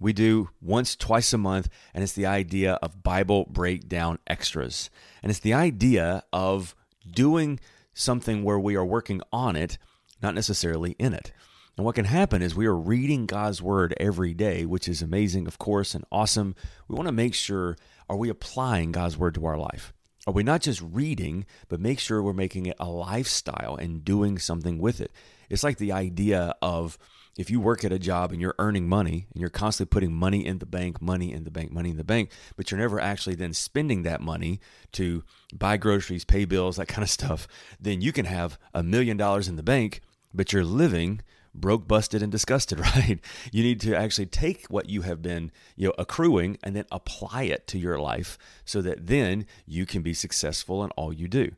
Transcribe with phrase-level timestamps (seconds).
[0.00, 4.90] we do once, twice a month, and it's the idea of Bible breakdown extras.
[5.22, 6.74] And it's the idea of
[7.10, 7.60] doing
[7.94, 9.78] something where we are working on it,
[10.22, 11.32] not necessarily in it.
[11.76, 15.46] And what can happen is we are reading God's word every day, which is amazing,
[15.46, 16.56] of course, and awesome.
[16.88, 17.76] We want to make sure
[18.08, 19.92] are we applying God's word to our life?
[20.26, 24.38] Are we not just reading, but make sure we're making it a lifestyle and doing
[24.38, 25.12] something with it?
[25.48, 26.98] It's like the idea of
[27.38, 30.44] if you work at a job and you're earning money and you're constantly putting money
[30.44, 33.36] in the bank, money in the bank, money in the bank, but you're never actually
[33.36, 34.60] then spending that money
[34.92, 35.22] to
[35.54, 37.46] buy groceries, pay bills, that kind of stuff,
[37.80, 40.02] then you can have a million dollars in the bank,
[40.34, 41.22] but you're living
[41.54, 43.20] broke, busted, and disgusted, right?
[43.52, 47.44] You need to actually take what you have been, you know, accruing and then apply
[47.44, 51.52] it to your life so that then you can be successful in all you do.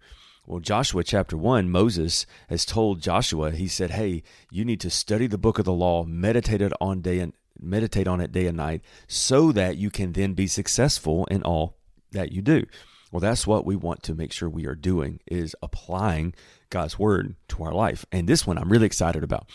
[0.51, 5.29] Well, Joshua chapter 1, Moses has told Joshua, he said, Hey, you need to study
[5.29, 8.57] the book of the law, meditate it on day and meditate on it day and
[8.57, 11.77] night, so that you can then be successful in all
[12.11, 12.67] that you do.
[13.13, 16.35] Well, that's what we want to make sure we are doing is applying
[16.69, 18.05] God's word to our life.
[18.11, 19.49] And this one I'm really excited about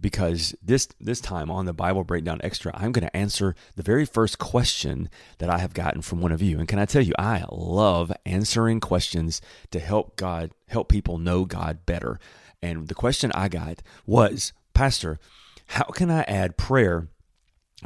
[0.00, 4.04] because this this time on the Bible Breakdown Extra, I'm going to answer the very
[4.04, 6.58] first question that I have gotten from one of you.
[6.58, 11.44] And can I tell you, I love answering questions to help God help people know
[11.44, 12.18] God better.
[12.62, 15.18] And the question I got was, Pastor,
[15.66, 17.08] how can I add prayer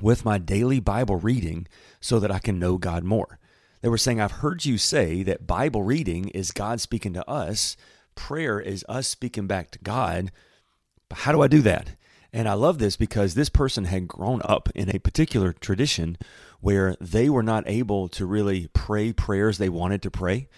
[0.01, 1.67] with my daily Bible reading
[2.01, 3.39] so that I can know God more?
[3.81, 7.77] They were saying, I've heard you say that Bible reading is God speaking to us,
[8.15, 10.33] prayer is us speaking back to God.
[11.09, 11.91] But how do I do that?
[12.33, 16.19] And I love this because this person had grown up in a particular tradition
[16.61, 20.49] where they were not able to really pray prayers they wanted to pray.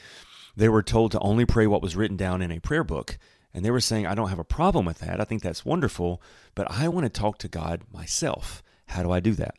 [0.56, 3.19] They were told to only pray what was written down in a prayer book.
[3.55, 5.21] And they were saying, I don't have a problem with that.
[5.21, 6.22] I think that's wonderful,
[6.55, 8.62] but I want to talk to God myself.
[8.87, 9.55] How do I do that?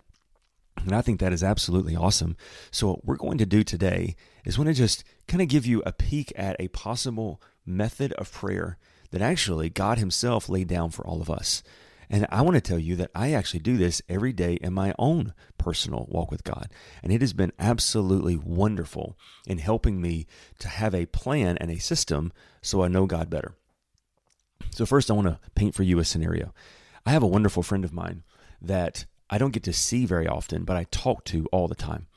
[0.78, 2.36] And I think that is absolutely awesome.
[2.72, 4.16] So, what we're going to do today
[4.46, 8.32] is want to just kind of give you a peek at a possible method of
[8.32, 8.78] prayer
[9.12, 11.64] that actually God Himself laid down for all of us.
[12.10, 14.94] And I want to tell you that I actually do this every day in my
[15.00, 16.68] own personal walk with God.
[17.02, 19.18] And it has been absolutely wonderful
[19.48, 20.28] in helping me
[20.60, 23.56] to have a plan and a system so I know God better.
[24.72, 26.54] So, first, I want to paint for you a scenario.
[27.06, 28.24] I have a wonderful friend of mine
[28.62, 32.08] that I don't get to see very often, but I talk to all the time.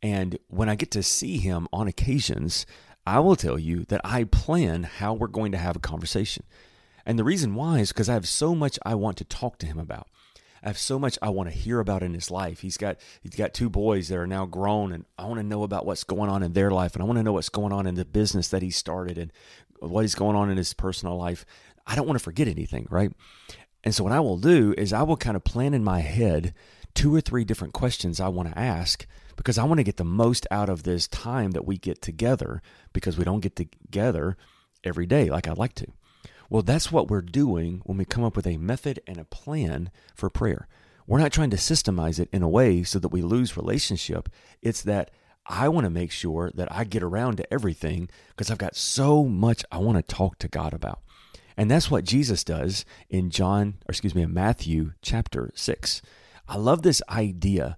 [0.00, 2.66] And when I get to see him on occasions,
[3.06, 6.44] I will tell you that I plan how we're going to have a conversation.
[7.04, 9.66] And the reason why is because I have so much I want to talk to
[9.66, 10.08] him about.
[10.62, 12.60] I have so much I want to hear about in his life.
[12.60, 15.62] He's got he's got two boys that are now grown and I want to know
[15.62, 17.86] about what's going on in their life and I want to know what's going on
[17.86, 19.30] in the business that he started and
[19.80, 21.44] what is going on in his personal life.
[21.86, 23.12] I don't want to forget anything, right?
[23.84, 26.54] And so what I will do is I will kind of plan in my head
[26.94, 30.04] two or three different questions I want to ask because I want to get the
[30.04, 32.62] most out of this time that we get together
[32.92, 34.36] because we don't get together
[34.82, 35.86] every day like I'd like to.
[36.50, 39.90] Well, that's what we're doing when we come up with a method and a plan
[40.14, 40.68] for prayer.
[41.06, 44.28] We're not trying to systemize it in a way so that we lose relationship.
[44.62, 45.10] It's that
[45.46, 49.24] I want to make sure that I get around to everything because I've got so
[49.24, 51.00] much I want to talk to God about.
[51.56, 56.02] And that's what Jesus does in John, or excuse me, in Matthew chapter 6.
[56.48, 57.76] I love this idea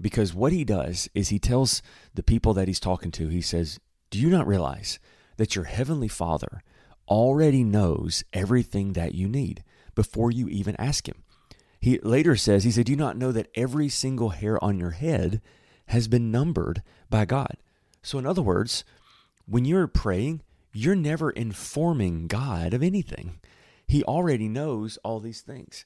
[0.00, 1.82] because what he does is he tells
[2.14, 3.78] the people that he's talking to, he says,
[4.10, 4.98] Do you not realize
[5.36, 6.62] that your heavenly Father
[7.08, 9.64] already knows everything that you need
[9.94, 11.22] before you even ask him.
[11.80, 14.92] He later says, he said, Do you not know that every single hair on your
[14.92, 15.40] head
[15.86, 17.56] has been numbered by God?
[18.02, 18.84] So, in other words,
[19.46, 23.40] when you're praying, you're never informing God of anything.
[23.86, 25.84] He already knows all these things.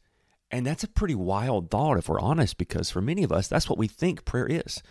[0.50, 3.68] And that's a pretty wild thought if we're honest, because for many of us, that's
[3.68, 4.82] what we think prayer is.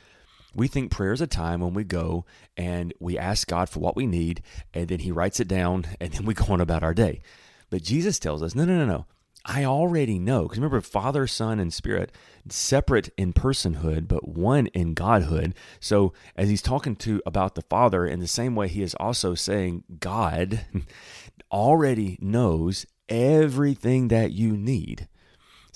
[0.53, 2.25] We think prayer is a time when we go
[2.55, 4.41] and we ask God for what we need,
[4.73, 7.21] and then He writes it down, and then we go on about our day.
[7.69, 9.05] But Jesus tells us, no, no, no, no.
[9.47, 10.43] I already know.
[10.43, 12.11] Because remember, Father, Son, and Spirit,
[12.49, 15.53] separate in personhood, but one in Godhood.
[15.79, 19.35] So as he's talking to about the Father, in the same way, he is also
[19.35, 20.65] saying God
[21.51, 25.07] already knows everything that you need.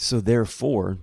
[0.01, 0.99] So therefore,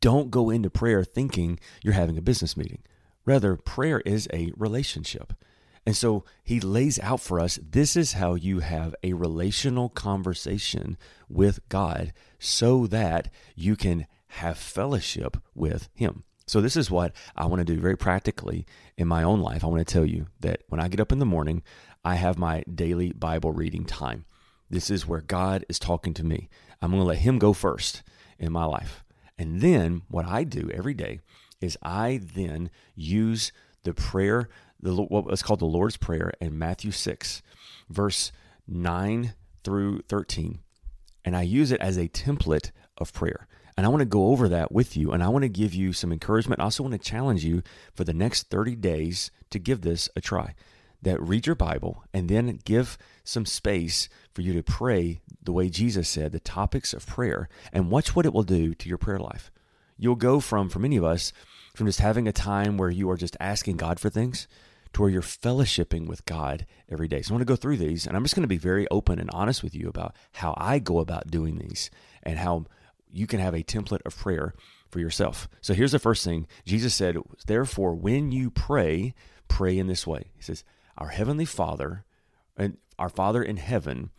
[0.00, 2.84] don't go into prayer thinking you're having a business meeting.
[3.26, 5.32] Rather, prayer is a relationship.
[5.84, 10.96] And so he lays out for us this is how you have a relational conversation
[11.28, 16.22] with God so that you can have fellowship with him.
[16.46, 18.66] So, this is what I want to do very practically
[18.96, 19.64] in my own life.
[19.64, 21.62] I want to tell you that when I get up in the morning,
[22.04, 24.26] I have my daily Bible reading time.
[24.70, 26.48] This is where God is talking to me.
[26.80, 28.02] I'm going to let Him go first
[28.38, 29.04] in my life.
[29.36, 31.20] And then what I do every day
[31.60, 33.52] is I then use
[33.82, 34.48] the prayer,
[34.80, 37.42] the, what's called the Lord's Prayer in Matthew 6,
[37.88, 38.32] verse
[38.68, 39.34] 9
[39.64, 40.60] through 13.
[41.24, 43.46] And I use it as a template of prayer.
[43.76, 45.12] And I want to go over that with you.
[45.12, 46.60] And I want to give you some encouragement.
[46.60, 47.62] I also want to challenge you
[47.94, 50.54] for the next 30 days to give this a try.
[51.02, 55.70] That read your Bible and then give some space for you to pray the way
[55.70, 59.18] Jesus said, the topics of prayer, and watch what it will do to your prayer
[59.18, 59.50] life.
[59.96, 61.32] You'll go from, for many of us,
[61.74, 64.46] from just having a time where you are just asking God for things
[64.92, 67.22] to where you're fellowshipping with God every day.
[67.22, 69.18] So I want to go through these, and I'm just going to be very open
[69.18, 71.90] and honest with you about how I go about doing these
[72.22, 72.66] and how
[73.12, 74.54] you can have a template of prayer
[74.90, 75.48] for yourself.
[75.60, 79.14] So here's the first thing Jesus said, Therefore, when you pray,
[79.48, 80.30] pray in this way.
[80.36, 80.64] He says,
[81.00, 82.04] Our Heavenly Father,
[82.56, 84.10] and our Father in heaven,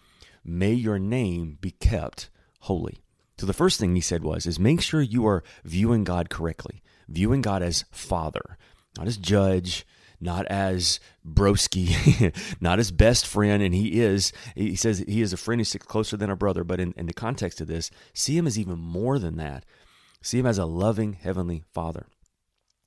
[0.44, 2.30] may your name be kept
[2.62, 3.04] holy.
[3.38, 6.81] So the first thing he said was is make sure you are viewing God correctly,
[7.07, 8.57] viewing God as Father,
[8.98, 9.86] not as judge,
[10.19, 14.31] not as broski, not as best friend, and he is.
[14.56, 16.63] He says he is a friend who sticks closer than a brother.
[16.63, 19.66] But in, in the context of this, see him as even more than that.
[20.22, 22.06] See him as a loving heavenly Father.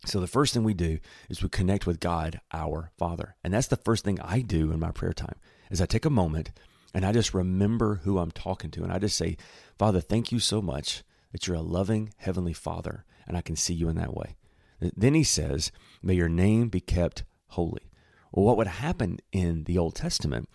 [0.04, 0.98] So the first thing we do
[1.28, 4.80] is we connect with God, our Father, and that's the first thing I do in
[4.80, 5.36] my prayer time.
[5.70, 6.50] Is I take a moment
[6.92, 9.36] and I just remember who I'm talking to, and I just say,
[9.78, 11.02] Father, thank you so much
[11.32, 14.36] that you're a loving heavenly Father, and I can see you in that way.
[14.80, 15.72] Then he says,
[16.02, 17.90] May your name be kept holy.
[18.30, 20.48] Well, what would happen in the Old Testament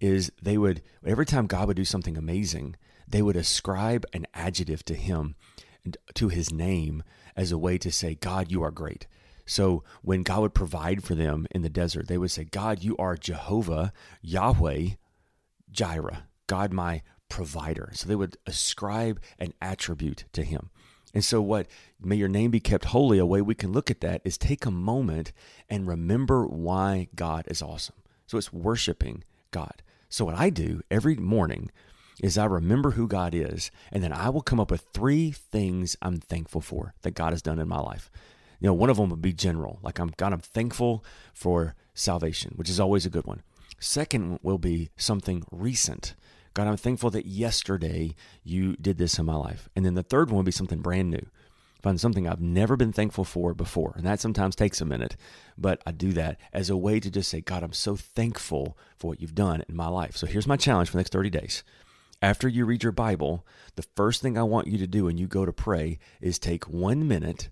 [0.00, 2.76] is they would, every time God would do something amazing,
[3.06, 5.34] they would ascribe an adjective to him,
[6.14, 7.02] to his name,
[7.36, 9.06] as a way to say, God, you are great.
[9.46, 12.96] So when God would provide for them in the desert, they would say, God, you
[12.98, 14.90] are Jehovah, Yahweh,
[15.70, 17.90] Jireh, God, my provider.
[17.94, 20.70] So they would ascribe an attribute to him.
[21.14, 21.66] And so, what
[22.00, 24.64] may your name be kept holy, a way we can look at that is take
[24.64, 25.32] a moment
[25.68, 27.96] and remember why God is awesome.
[28.26, 29.82] So, it's worshiping God.
[30.08, 31.70] So, what I do every morning
[32.22, 35.96] is I remember who God is, and then I will come up with three things
[36.00, 38.10] I'm thankful for that God has done in my life.
[38.60, 41.04] You know, one of them would be general, like I'm God, I'm thankful
[41.34, 43.42] for salvation, which is always a good one.
[43.80, 46.14] Second will be something recent.
[46.54, 48.14] God, I'm thankful that yesterday
[48.44, 49.68] you did this in my life.
[49.74, 51.26] And then the third one will be something brand new.
[51.82, 53.94] Find something I've never been thankful for before.
[53.96, 55.16] And that sometimes takes a minute,
[55.58, 59.08] but I do that as a way to just say, God, I'm so thankful for
[59.08, 60.16] what you've done in my life.
[60.16, 61.64] So here's my challenge for the next 30 days.
[62.22, 65.26] After you read your Bible, the first thing I want you to do when you
[65.26, 67.48] go to pray is take one minute,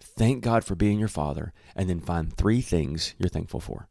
[0.00, 3.88] thank God for being your father, and then find three things you're thankful for.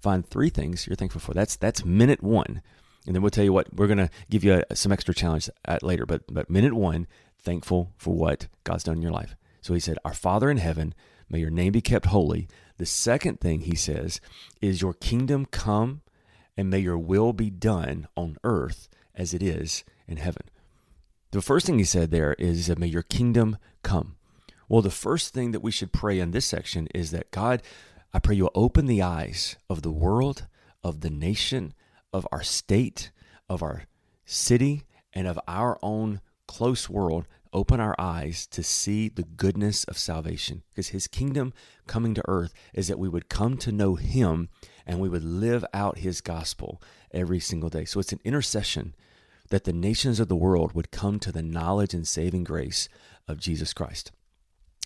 [0.00, 1.32] Find three things you're thankful for.
[1.32, 2.60] That's that's minute one.
[3.06, 5.48] And then we'll tell you what we're going to give you a, some extra challenge
[5.64, 6.06] at later.
[6.06, 7.06] But but minute one,
[7.38, 9.36] thankful for what God's done in your life.
[9.60, 10.92] So he said, "Our Father in heaven,
[11.30, 14.20] may your name be kept holy." The second thing he says
[14.60, 16.02] is, "Your kingdom come,
[16.56, 20.48] and may your will be done on earth as it is in heaven."
[21.32, 24.16] The first thing he said there is, "May your kingdom come."
[24.66, 27.62] Well, the first thing that we should pray in this section is that God,
[28.14, 30.46] I pray you'll open the eyes of the world,
[30.82, 31.74] of the nation,
[32.12, 33.10] of our state,
[33.48, 33.84] of our
[34.24, 39.96] city, and of our own close world open our eyes to see the goodness of
[39.96, 40.62] salvation.
[40.68, 41.52] Because his kingdom
[41.86, 44.50] coming to earth is that we would come to know him
[44.86, 47.86] and we would live out his gospel every single day.
[47.86, 48.94] So it's an intercession
[49.50, 52.88] that the nations of the world would come to the knowledge and saving grace
[53.26, 54.12] of Jesus Christ.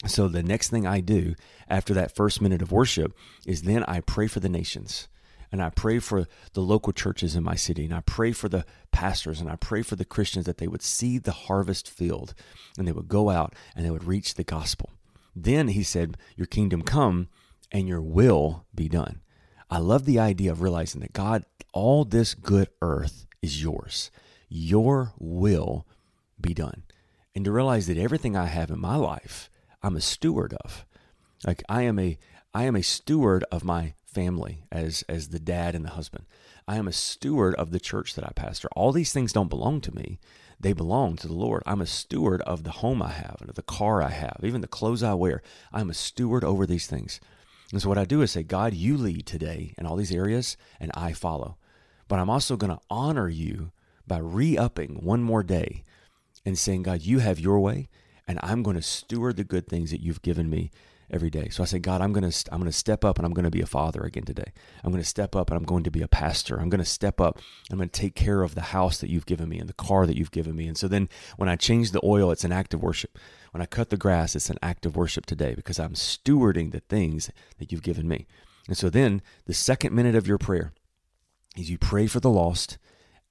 [0.06, 1.34] So the next thing I do
[1.68, 3.16] after that first minute of worship
[3.46, 5.08] is then I pray for the nations.
[5.52, 7.84] And I pray for the local churches in my city.
[7.84, 10.82] And I pray for the pastors and I pray for the Christians that they would
[10.82, 12.34] see the harvest field
[12.78, 14.90] and they would go out and they would reach the gospel.
[15.36, 17.28] Then he said, Your kingdom come
[17.70, 19.20] and your will be done.
[19.70, 24.10] I love the idea of realizing that God, all this good earth is yours.
[24.54, 25.86] Your will
[26.38, 26.82] be done.
[27.34, 29.48] And to realize that everything I have in my life,
[29.82, 30.84] I'm a steward of.
[31.46, 32.18] Like I am a
[32.52, 36.26] I am a steward of my family as as the dad and the husband.
[36.68, 38.68] I am a steward of the church that I pastor.
[38.76, 40.18] All these things don't belong to me.
[40.60, 41.62] They belong to the Lord.
[41.64, 44.60] I'm a steward of the home I have and of the car I have, even
[44.60, 45.42] the clothes I wear.
[45.72, 47.20] I'm a steward over these things.
[47.72, 50.58] And so what I do is say, God, you lead today in all these areas,
[50.78, 51.56] and I follow.
[52.06, 53.72] But I'm also going to honor you
[54.06, 55.84] by re upping one more day
[56.44, 57.88] and saying, God, you have your way,
[58.26, 60.70] and I'm going to steward the good things that you've given me
[61.12, 61.48] every day.
[61.50, 63.44] So I say, God, I'm going to I'm going to step up and I'm going
[63.44, 64.52] to be a father again today.
[64.82, 66.58] I'm going to step up and I'm going to be a pastor.
[66.58, 67.38] I'm going to step up.
[67.70, 70.06] I'm going to take care of the house that you've given me and the car
[70.06, 70.66] that you've given me.
[70.66, 73.18] And so then when I change the oil, it's an act of worship.
[73.50, 76.80] When I cut the grass, it's an act of worship today because I'm stewarding the
[76.80, 78.26] things that you've given me.
[78.66, 80.72] And so then the second minute of your prayer
[81.56, 82.78] is you pray for the lost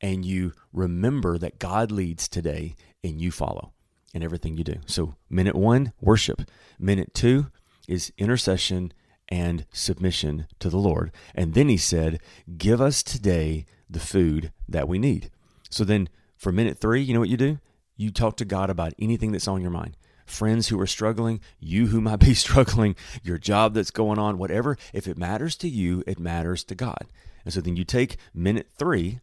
[0.02, 3.72] and you remember that God leads today and you follow
[4.14, 4.76] in everything you do.
[4.86, 6.42] So, minute one, worship.
[6.80, 7.48] Minute two,
[7.88, 8.94] is intercession
[9.30, 11.12] and submission to the Lord.
[11.34, 12.20] And then he said,
[12.58, 15.30] Give us today the food that we need.
[15.70, 17.60] So then for minute three, you know what you do?
[17.96, 19.96] You talk to God about anything that's on your mind.
[20.26, 24.78] Friends who are struggling, you who might be struggling, your job that's going on, whatever.
[24.94, 27.08] If it matters to you, it matters to God.
[27.44, 29.20] And so then you take minute three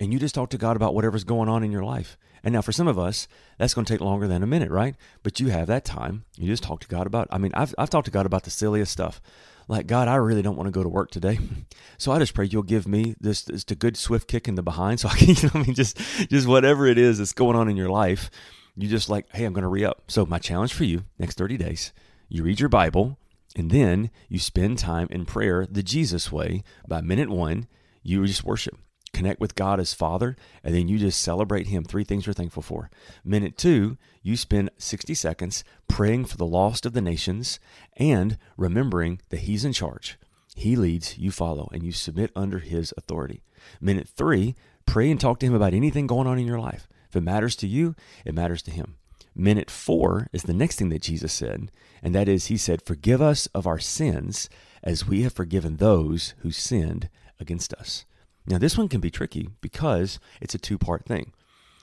[0.00, 2.16] and you just talk to God about whatever's going on in your life.
[2.44, 4.96] And now for some of us, that's going to take longer than a minute, right?
[5.22, 6.24] But you have that time.
[6.36, 7.28] You just talk to God about.
[7.30, 9.20] I mean, I've I've talked to God about the silliest stuff.
[9.68, 11.38] Like God, I really don't want to go to work today,
[11.98, 14.62] so I just pray you'll give me this just a good swift kick in the
[14.62, 15.96] behind, so I can, you know, I mean, just
[16.28, 18.28] just whatever it is that's going on in your life,
[18.76, 20.10] you just like, hey, I'm going to re up.
[20.10, 21.92] So my challenge for you next 30 days,
[22.28, 23.18] you read your Bible,
[23.54, 26.64] and then you spend time in prayer the Jesus way.
[26.88, 27.68] By minute one,
[28.02, 28.76] you just worship
[29.12, 31.84] connect with God as Father, and then you just celebrate Him.
[31.84, 32.90] Three things you're thankful for.
[33.24, 37.60] Minute two, you spend 60 seconds praying for the lost of the nations
[37.96, 40.18] and remembering that He's in charge.
[40.54, 43.42] He leads, you follow, and you submit under His authority.
[43.80, 44.54] Minute three,
[44.86, 46.88] pray and talk to Him about anything going on in your life.
[47.08, 48.96] If it matters to you, it matters to Him.
[49.34, 51.70] Minute four is the next thing that Jesus said,
[52.02, 54.48] and that is, He said, Forgive us of our sins
[54.82, 57.08] as we have forgiven those who sinned
[57.40, 58.04] against us.
[58.46, 61.32] Now, this one can be tricky because it's a two part thing.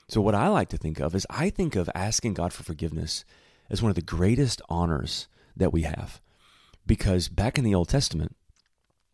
[0.07, 3.25] So, what I like to think of is I think of asking God for forgiveness
[3.69, 6.19] as one of the greatest honors that we have.
[6.85, 8.35] Because back in the Old Testament,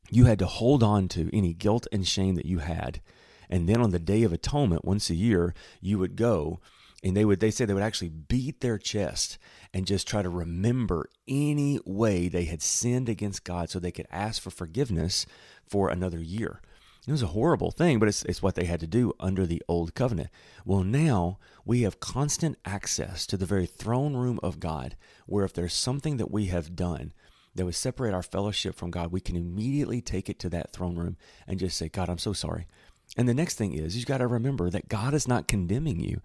[0.09, 3.01] you had to hold on to any guilt and shame that you had.
[3.49, 6.59] And then on the Day of Atonement, once a year, you would go
[7.05, 9.37] and they would they say they would actually beat their chest
[9.73, 14.07] and just try to remember any way they had sinned against God so they could
[14.09, 15.27] ask for forgiveness
[15.67, 16.61] for another year.
[17.07, 19.61] It was a horrible thing, but it's, it's what they had to do under the
[19.67, 20.29] old covenant.
[20.65, 24.95] Well, now we have constant access to the very throne room of God,
[25.27, 27.13] where if there's something that we have done
[27.53, 30.95] that would separate our fellowship from God, we can immediately take it to that throne
[30.95, 31.15] room
[31.47, 32.65] and just say, God, I'm so sorry.
[33.17, 36.21] And the next thing is, you've got to remember that God is not condemning you,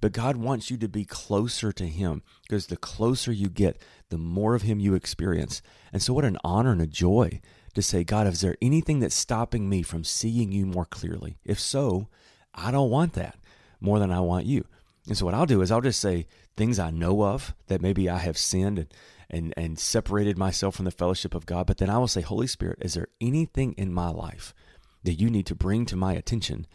[0.00, 4.18] but God wants you to be closer to Him because the closer you get, the
[4.18, 5.62] more of Him you experience.
[5.92, 7.40] And so, what an honor and a joy
[7.74, 11.38] to say, God, is there anything that's stopping me from seeing you more clearly?
[11.44, 12.08] If so,
[12.54, 13.38] I don't want that
[13.80, 14.64] more than I want you.
[15.06, 16.26] And so what I'll do is I'll just say
[16.56, 18.88] things I know of that maybe I have sinned and
[19.30, 21.66] and, and separated myself from the fellowship of God.
[21.66, 24.54] But then I will say, Holy Spirit, is there anything in my life
[25.02, 26.66] that you need to bring to my attention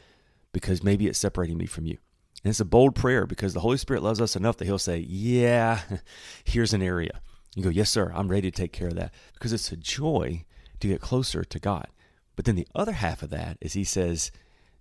[0.51, 1.97] because maybe it's separating me from you?
[2.43, 4.99] And it's a bold prayer because the Holy Spirit loves us enough that He'll say,
[4.99, 5.81] Yeah,
[6.43, 7.21] here's an area.
[7.55, 10.45] You go, Yes, sir, I'm ready to take care of that because it's a joy
[10.79, 11.87] to get closer to God.
[12.35, 14.31] But then the other half of that is he says,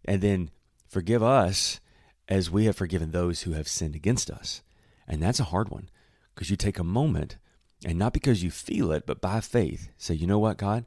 [0.04, 0.50] and then
[0.88, 1.80] forgive us
[2.28, 4.62] as we have forgiven those who have sinned against us.
[5.06, 5.88] And that's a hard one
[6.34, 7.36] because you take a moment
[7.84, 10.84] and not because you feel it, but by faith say, you know what, God,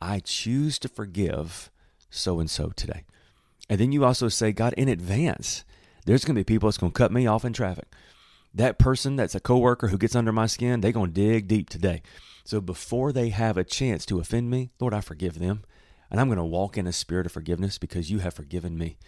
[0.00, 1.70] I choose to forgive
[2.10, 3.04] so and so today.
[3.68, 5.64] And then you also say, God, in advance,
[6.04, 7.88] there's going to be people that's going to cut me off in traffic.
[8.54, 11.68] That person that's a coworker who gets under my skin, they're going to dig deep
[11.68, 12.02] today.
[12.44, 15.64] So before they have a chance to offend me, Lord, I forgive them.
[16.10, 18.98] And I'm going to walk in a spirit of forgiveness because you have forgiven me.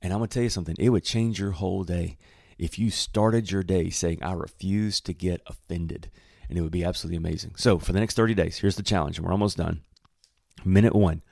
[0.00, 2.16] And I'm going to tell you something, it would change your whole day
[2.58, 6.10] if you started your day saying, I refuse to get offended.
[6.48, 7.54] And it would be absolutely amazing.
[7.56, 9.82] So for the next 30 days, here's the challenge, and we're almost done.
[10.64, 11.22] Minute one,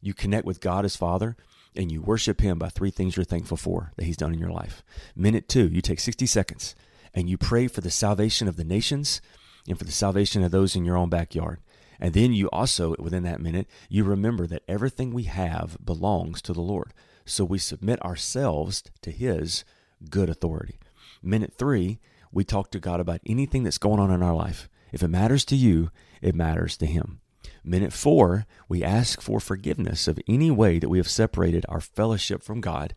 [0.00, 1.36] you connect with God as Father
[1.76, 4.50] and you worship Him by three things you're thankful for that He's done in your
[4.50, 4.82] life.
[5.14, 6.74] Minute two, you take 60 seconds
[7.14, 9.20] and you pray for the salvation of the nations
[9.68, 11.60] and for the salvation of those in your own backyard.
[12.00, 16.52] And then you also, within that minute, you remember that everything we have belongs to
[16.52, 16.92] the Lord.
[17.24, 19.64] So we submit ourselves to His
[20.10, 20.78] good authority.
[21.22, 22.00] Minute three,
[22.32, 24.68] we talk to God about anything that's going on in our life.
[24.92, 25.90] If it matters to you,
[26.20, 27.20] it matters to Him.
[27.62, 32.42] Minute four, we ask for forgiveness of any way that we have separated our fellowship
[32.42, 32.94] from God.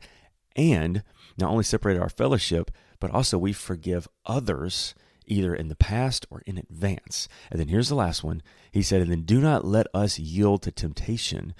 [0.57, 1.03] and
[1.37, 6.41] not only separated our fellowship, but also we forgive others either in the past or
[6.45, 7.27] in advance.
[7.51, 8.41] And then here's the last one.
[8.71, 11.53] He said, And then do not let us yield to temptation,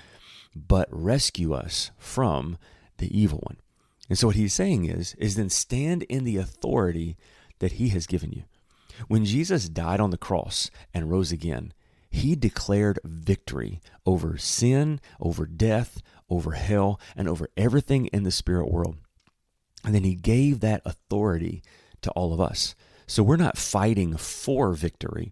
[0.56, 2.58] but rescue us from
[2.98, 3.58] the evil one.
[4.10, 7.18] And so what he's saying is, is then stand in the authority
[7.60, 8.44] that he has given you.
[9.08, 11.74] When Jesus died on the cross and rose again,
[12.10, 18.72] he declared victory over sin, over death, over hell, and over everything in the spirit
[18.72, 18.96] world.
[19.88, 21.64] And then he gave that authority
[22.02, 22.76] to all of us.
[23.08, 25.32] So we're not fighting for victory,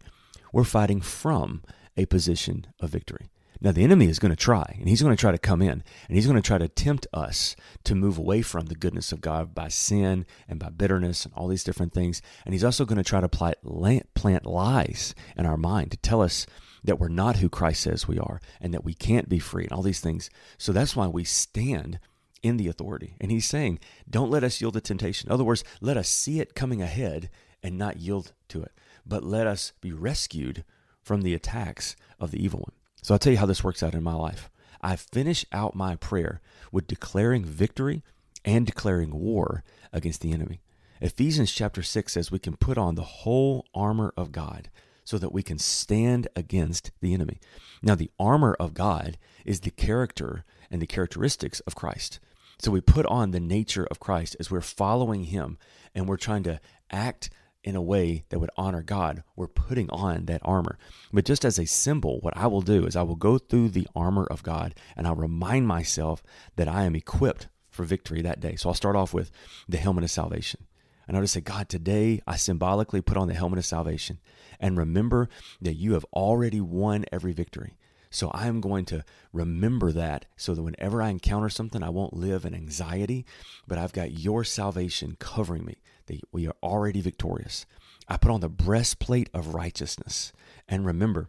[0.53, 1.61] we're fighting from
[1.97, 3.27] a position of victory.
[3.59, 5.83] Now, the enemy is going to try, and he's going to try to come in,
[6.07, 9.19] and he's going to try to tempt us to move away from the goodness of
[9.19, 12.21] God by sin and by bitterness and all these different things.
[12.45, 16.47] And he's also going to try to plant lies in our mind to tell us
[16.81, 19.73] that we're not who Christ says we are and that we can't be free and
[19.73, 20.29] all these things.
[20.57, 21.99] So that's why we stand
[22.45, 23.15] in the authority.
[23.19, 25.27] And he's saying, don't let us yield to temptation.
[25.27, 27.31] In other words, let us see it coming ahead
[27.63, 28.71] and not yield to it,
[29.03, 30.63] but let us be rescued
[31.01, 32.73] from the attacks of the evil one.
[33.01, 34.51] So I'll tell you how this works out in my life.
[34.79, 36.39] I finish out my prayer
[36.71, 38.03] with declaring victory
[38.43, 40.61] and declaring war against the enemy.
[41.01, 44.69] Ephesians chapter 6 says we can put on the whole armor of God
[45.03, 47.39] so that we can stand against the enemy.
[47.81, 52.19] Now, the armor of God is the character and the characteristics of Christ.
[52.57, 55.57] So we put on the nature of Christ as we're following him
[55.93, 56.59] and we're trying to
[56.91, 57.29] act
[57.65, 60.77] in a way that would honor God, we're putting on that armor.
[61.11, 63.87] But just as a symbol, what I will do is I will go through the
[63.95, 66.21] armor of God and I'll remind myself
[66.57, 68.55] that I am equipped for victory that day.
[68.55, 69.31] So I'll start off with
[69.67, 70.65] the helmet of salvation.
[71.07, 74.19] And I'll just say, God, today I symbolically put on the helmet of salvation
[74.59, 75.27] and remember
[75.59, 77.77] that you have already won every victory.
[78.15, 79.03] So I am going to
[79.33, 83.25] remember that so that whenever I encounter something, I won't live in anxiety,
[83.67, 87.65] but I've got your salvation covering me, that we are already victorious.
[88.07, 90.31] I put on the breastplate of righteousness
[90.65, 91.27] and remember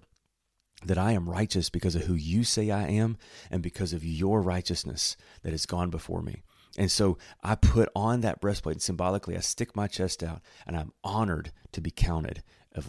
[0.85, 3.17] that I am righteous because of who you say I am
[3.51, 6.45] and because of your righteousness that has gone before me.
[6.79, 10.77] And so I put on that breastplate and symbolically I stick my chest out and
[10.77, 12.45] I'm honored to be counted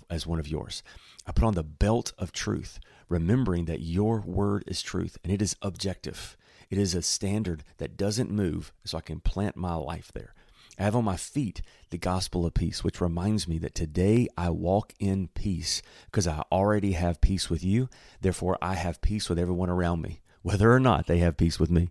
[0.10, 0.84] as one of yours.
[1.26, 5.42] I put on the belt of truth, remembering that your word is truth and it
[5.42, 6.38] is objective.
[6.70, 10.34] It is a standard that doesn't move, so I can plant my life there.
[10.80, 14.50] I have on my feet the gospel of peace, which reminds me that today I
[14.50, 17.90] walk in peace because I already have peace with you.
[18.22, 21.70] Therefore, I have peace with everyone around me whether or not they have peace with
[21.70, 21.90] me.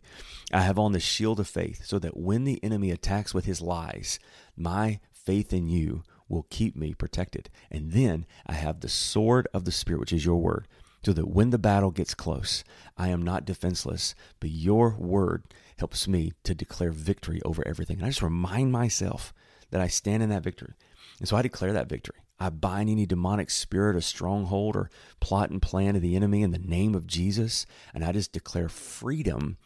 [0.51, 3.61] I have on the shield of faith, so that when the enemy attacks with his
[3.61, 4.19] lies,
[4.57, 7.51] my faith in you will keep me protected.
[7.71, 10.67] And then I have the sword of the Spirit, which is your word,
[11.07, 12.65] so that when the battle gets close,
[12.97, 15.45] I am not defenseless, but your word
[15.77, 17.99] helps me to declare victory over everything.
[17.99, 19.33] And I just remind myself
[19.71, 20.75] that I stand in that victory.
[21.21, 22.17] And so I declare that victory.
[22.41, 24.91] I bind any demonic spirit or stronghold or
[25.21, 27.67] plot and plan of the enemy in the name of Jesus.
[27.95, 29.59] And I just declare freedom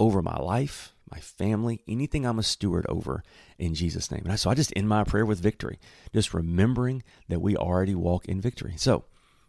[0.00, 3.22] over my life, my family, anything I'm a steward over
[3.56, 4.24] in Jesus' name.
[4.26, 5.78] And so I just end my prayer with victory,
[6.12, 8.74] just remembering that we already walk in victory.
[8.76, 9.04] So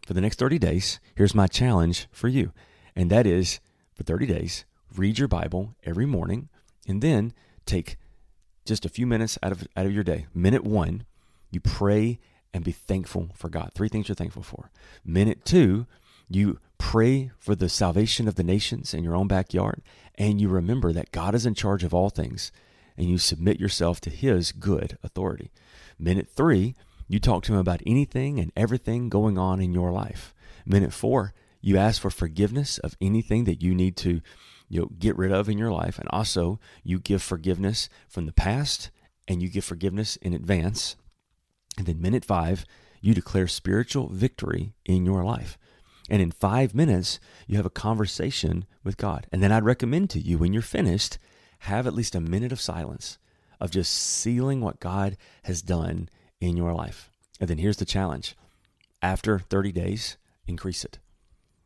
[0.06, 2.52] for the next 30 days, here's my challenge for you.
[2.96, 3.60] And that is
[3.94, 4.64] for 30 days,
[4.96, 6.48] read your Bible every morning
[6.86, 7.32] and then
[7.66, 7.96] take
[8.64, 10.26] just a few minutes out of, out of your day.
[10.34, 11.04] Minute one,
[11.50, 12.18] you pray
[12.52, 13.72] and be thankful for God.
[13.74, 14.70] Three things you're thankful for.
[15.04, 15.86] Minute two,
[16.28, 19.82] you pray for the salvation of the nations in your own backyard,
[20.16, 22.52] and you remember that God is in charge of all things,
[22.96, 25.50] and you submit yourself to His good authority.
[25.98, 26.74] Minute three,
[27.10, 30.32] you talk to Him about anything and everything going on in your life.
[30.64, 34.20] Minute four, you ask for forgiveness of anything that you need to
[34.68, 38.32] you know, get rid of in your life, and also you give forgiveness from the
[38.32, 38.90] past
[39.26, 40.96] and you give forgiveness in advance
[41.76, 42.66] and then, minute five,
[43.00, 45.56] you declare spiritual victory in your life.
[46.10, 49.26] And in five minutes, you have a conversation with God.
[49.32, 51.18] And then I'd recommend to you, when you're finished,
[51.60, 53.18] have at least a minute of silence
[53.60, 56.08] of just sealing what God has done
[56.40, 57.10] in your life.
[57.40, 58.36] And then here's the challenge
[59.02, 60.98] after 30 days, increase it.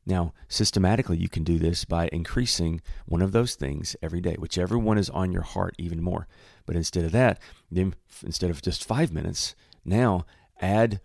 [0.07, 4.79] Now, systematically, you can do this by increasing one of those things every day, whichever
[4.79, 6.29] one is on your heart even more.
[6.67, 7.41] But instead of that,
[7.73, 10.27] instead of just five minutes, now
[10.61, 11.01] add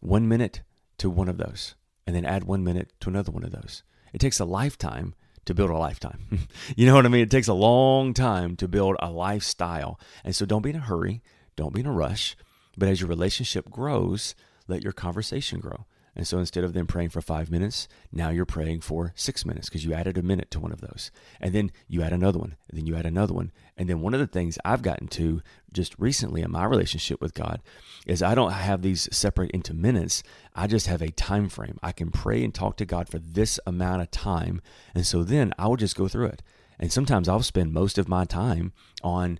[0.00, 0.62] one minute
[0.98, 3.84] to one of those, and then add one minute to another one of those.
[4.12, 6.48] It takes a lifetime to build a lifetime.
[6.76, 7.22] you know what I mean?
[7.22, 9.98] It takes a long time to build a lifestyle.
[10.24, 11.22] And so don't be in a hurry,
[11.56, 12.36] don't be in a rush.
[12.80, 14.34] But as your relationship grows,
[14.66, 15.84] let your conversation grow.
[16.16, 19.68] And so instead of them praying for five minutes, now you're praying for six minutes
[19.68, 21.10] because you added a minute to one of those.
[21.42, 23.52] And then you add another one, and then you add another one.
[23.76, 27.34] And then one of the things I've gotten to just recently in my relationship with
[27.34, 27.60] God
[28.06, 30.22] is I don't have these separate into minutes.
[30.54, 31.78] I just have a time frame.
[31.82, 34.62] I can pray and talk to God for this amount of time.
[34.94, 36.42] And so then I will just go through it.
[36.78, 39.38] And sometimes I'll spend most of my time on,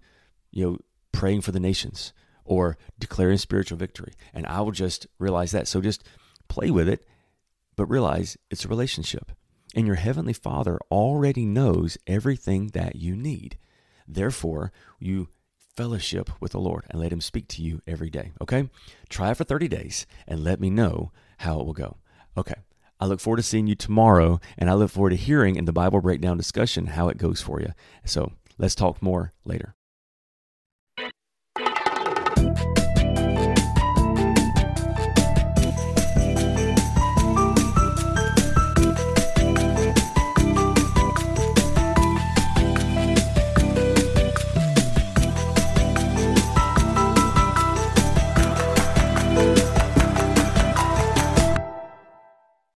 [0.50, 0.78] you know,
[1.10, 2.12] praying for the nations
[2.50, 4.12] or declaring spiritual victory.
[4.34, 5.68] And I will just realize that.
[5.68, 6.02] So just
[6.48, 7.06] play with it,
[7.76, 9.30] but realize it's a relationship.
[9.76, 13.56] And your heavenly Father already knows everything that you need.
[14.06, 15.28] Therefore, you
[15.76, 18.32] fellowship with the Lord and let Him speak to you every day.
[18.42, 18.68] Okay?
[19.08, 21.98] Try it for 30 days and let me know how it will go.
[22.36, 22.56] Okay.
[22.98, 25.72] I look forward to seeing you tomorrow, and I look forward to hearing in the
[25.72, 27.72] Bible breakdown discussion how it goes for you.
[28.04, 29.74] So let's talk more later.